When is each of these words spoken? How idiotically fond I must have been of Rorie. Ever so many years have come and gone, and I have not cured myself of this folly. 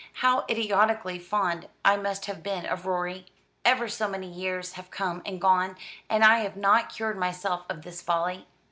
How 0.25 0.45
idiotically 0.49 1.19
fond 1.19 1.69
I 1.85 1.95
must 1.95 2.25
have 2.25 2.41
been 2.41 2.65
of 2.65 2.87
Rorie. 2.87 3.27
Ever 3.63 3.87
so 3.87 4.07
many 4.07 4.25
years 4.25 4.71
have 4.73 4.89
come 4.89 5.21
and 5.27 5.39
gone, 5.39 5.75
and 6.09 6.23
I 6.23 6.39
have 6.39 6.57
not 6.57 6.89
cured 6.89 7.19
myself 7.19 7.67
of 7.69 7.83
this 7.83 8.01
folly. 8.01 8.47